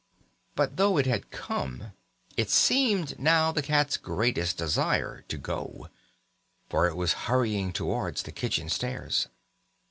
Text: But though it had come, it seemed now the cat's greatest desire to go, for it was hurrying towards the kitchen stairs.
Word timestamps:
But 0.55 0.77
though 0.77 0.97
it 0.97 1.05
had 1.05 1.29
come, 1.29 1.91
it 2.35 2.49
seemed 2.49 3.19
now 3.19 3.51
the 3.51 3.61
cat's 3.61 3.97
greatest 3.97 4.57
desire 4.57 5.21
to 5.27 5.37
go, 5.37 5.89
for 6.71 6.87
it 6.87 6.95
was 6.95 7.13
hurrying 7.29 7.71
towards 7.71 8.23
the 8.23 8.31
kitchen 8.31 8.67
stairs. 8.67 9.27